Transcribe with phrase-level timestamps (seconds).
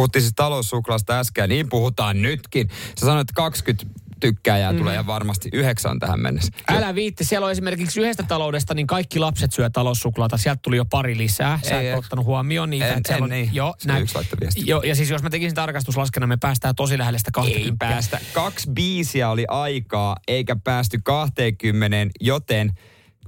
[0.00, 2.68] puhuttiin siis taloussuklaasta äsken, niin puhutaan nytkin.
[3.00, 3.86] Sä sanoit, että 20
[4.20, 4.78] tykkääjää mm.
[4.78, 6.52] tulee ja varmasti yhdeksän tähän mennessä.
[6.68, 10.36] Älä viitti, siellä on esimerkiksi yhdestä taloudesta, niin kaikki lapset syö taloussuklaata.
[10.36, 11.60] Sieltä tuli jo pari lisää.
[11.62, 12.86] Sä et ottanut huomioon niitä.
[12.86, 13.50] En, että en, on, niin.
[13.52, 14.18] jo, yksi
[14.66, 17.84] jo, ja siis jos mä tekisin tarkastuslaskennan, me päästään tosi lähelle sitä 20.
[17.84, 18.20] Ei päästä.
[18.32, 22.72] Kaksi biisiä oli aikaa, eikä päästy 20, joten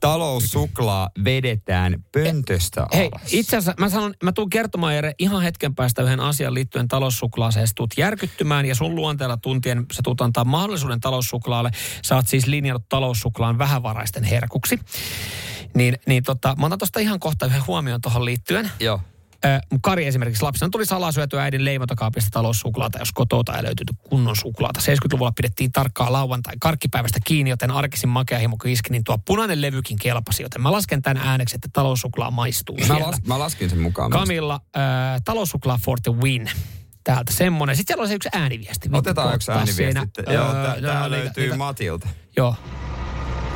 [0.02, 2.94] taloussuklaa vedetään pöntöstä alas.
[2.94, 6.88] Hei, itse asiassa mä sanon, mä tuun kertomaan Jere ihan hetken päästä yhden asian liittyen
[6.88, 7.68] taloussuklaaseen.
[7.68, 11.70] Sä tuut järkyttymään ja sun luonteella tuntien sä tuut antaa mahdollisuuden taloussuklaalle.
[12.02, 14.78] Sä oot siis linjannut taloussuklaan vähävaraisten herkuksi.
[15.74, 18.70] Niin, niin tota, mä otan tosta ihan kohta yhden huomioon tuohon liittyen.
[18.80, 19.00] Joo.
[19.70, 24.36] Mun Kari esimerkiksi lapsena tuli salaa syötyä äidin leivotakaapista taloussuklaata, jos kotota ei löytynyt kunnon
[24.36, 24.80] suklaata.
[24.80, 29.60] 70-luvulla pidettiin tarkkaa lauantai karkkipäivästä kiinni, joten arkisin makea himo kun iski, niin tuo punainen
[29.62, 30.42] levykin kelpasi.
[30.42, 33.06] Joten mä lasken tämän ääneksi, että taloussuklaa maistuu Mä, siellä.
[33.06, 34.10] las, mä laskin sen mukaan.
[34.10, 36.50] Kamilla, äh, taloussuklaa for the win.
[37.04, 37.76] Täältä semmonen.
[37.76, 38.88] Sitten siellä on se yksi ääniviesti.
[38.92, 39.76] Otetaan yksi ääniviesti.
[39.82, 40.06] siinä.
[40.34, 42.08] Joo, Öö, tää, tää löytyy niitä- Matilta.
[42.36, 42.54] Joo.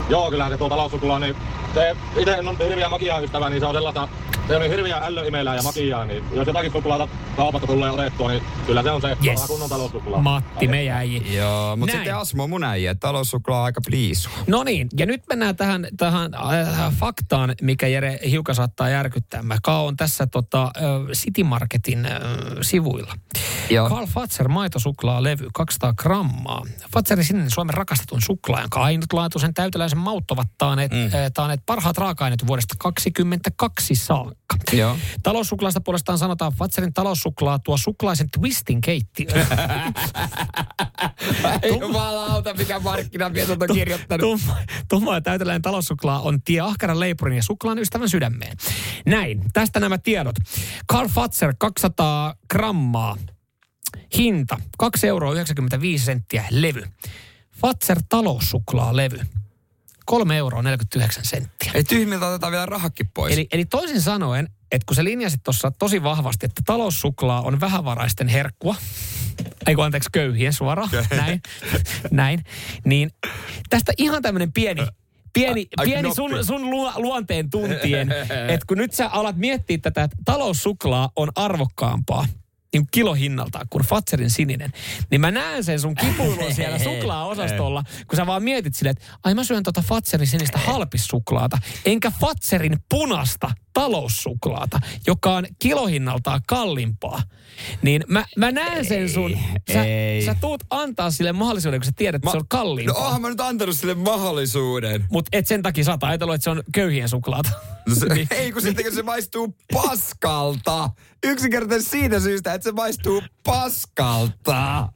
[0.08, 1.36] Joo, kyllähän se tuo taloussuklaa, niin
[1.74, 4.08] se itse en ole hirviä makiaa ystävä, niin se on sellaista,
[4.48, 8.82] se niin hirviä ällöimelää ja makiaa, niin jos jotakin suklaata kaupasta tulee otettua, niin kyllä
[8.82, 9.40] se on se Yes.
[9.46, 10.22] kunnon taloussuklaa.
[10.22, 11.36] Matti, me jäi.
[11.36, 12.04] Joo, mutta Näin.
[12.04, 14.30] sitten Asmo on mun äijä, että taloussuklaa aika pliisu.
[14.46, 19.42] No niin, ja nyt mennään tähän, tähän äh, faktaan, mikä Jere hiukan saattaa järkyttää.
[19.42, 20.72] Mä on tässä tota, äh,
[21.12, 22.12] City Marketin äh,
[22.60, 23.14] sivuilla.
[23.70, 23.88] Joo.
[23.88, 26.62] Carl Fatser maitosuklaa levy 200 grammaa.
[26.92, 31.04] Fatserin sininen Suomen rakastetun suklaa, jonka ainutlaatuisen täyteläisen maut ovat taaneet, mm.
[31.04, 34.35] äh, taaneet parhaat raaka-aineet vuodesta 2022 saakka.
[34.72, 34.96] Joo.
[35.22, 39.26] Taloussuklaasta puolestaan sanotaan Fatserin taloussuklaa tuo suklaisen twistin keittiö.
[41.62, 44.20] Ei jumalauta, mikä markkinamies on kirjoittanut.
[44.20, 44.56] Tumma,
[44.88, 48.56] tumma ja täyteläinen taloussuklaa on tie ahkeran leipurin ja suklaan ystävän sydämeen.
[49.06, 50.36] Näin, tästä nämä tiedot.
[50.92, 53.16] Carl Fatser 200 grammaa.
[54.18, 55.34] Hinta 2,95 euroa
[55.96, 56.82] senttiä levy.
[57.60, 59.18] Fatser taloussuklaa levy.
[60.10, 60.62] 3,49 euroa
[61.22, 61.70] senttiä.
[61.74, 63.34] Ei tyhmiltä otetaan vielä rahakin pois.
[63.34, 68.28] Eli, eli toisin sanoen, että kun sä linjasit tuossa tosi vahvasti, että taloussuklaa on vähävaraisten
[68.28, 68.74] herkkua,
[69.66, 71.42] ei kun anteeksi köyhien suoraan, näin,
[72.10, 72.44] näin,
[72.84, 73.10] niin
[73.70, 74.86] tästä ihan tämmöinen pieni,
[75.32, 78.12] pieni, Ai, pieni sun, sun lu, luonteen tuntien,
[78.48, 82.26] että kun nyt sä alat miettiä tätä, että taloussuklaa on arvokkaampaa,
[82.76, 84.72] niin kilohinnaltaan kuin Fatserin sininen,
[85.10, 89.34] niin mä näen sen sun kipuilun siellä suklaa-osastolla, kun sä vaan mietit silleen, että ai
[89.34, 97.22] mä syön tota Fatserin sinistä halpissuklaata, enkä Fatserin punasta taloussuklaata, joka on kilohinnaltaan kalliimpaa.
[97.82, 99.38] Niin mä, mä näen sen sun,
[99.72, 100.24] sä, ei.
[100.24, 103.02] sä tuut antaa sille mahdollisuuden, kun sä tiedät, että se on No kalliimpaa.
[103.04, 105.04] oonhan mä nyt antanut sille mahdollisuuden.
[105.10, 107.50] Mutta et sen takia sä oot ajatellut, että se on köyhien suklaata.
[107.94, 108.28] Se, Niin.
[108.40, 110.90] ei kun sitten kun se maistuu paskalta.
[111.24, 114.88] Yksinkertaisesti siitä syystä, että se maistuu paskalta.